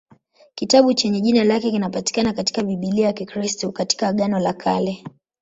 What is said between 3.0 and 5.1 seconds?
ya Kikristo katika Agano la Kale.